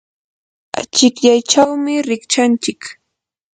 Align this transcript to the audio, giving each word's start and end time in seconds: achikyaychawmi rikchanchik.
achikyaychawmi 0.79 1.93
rikchanchik. 2.07 2.81